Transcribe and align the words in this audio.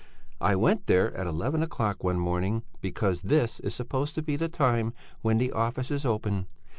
I 0.39 0.55
went 0.55 0.87
there 0.87 1.15
at 1.15 1.27
eleven 1.27 1.61
o'clock 1.61 2.03
one 2.03 2.17
morning, 2.17 2.63
because 2.81 3.21
this 3.21 3.59
is 3.59 3.75
supposed 3.75 4.15
to 4.15 4.23
be 4.23 4.35
the 4.35 4.49
time 4.49 4.95
when 5.21 5.37
the 5.37 5.51
offices 5.51 6.05
open. 6.07 6.47